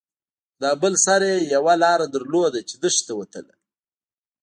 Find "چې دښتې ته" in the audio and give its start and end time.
2.69-3.13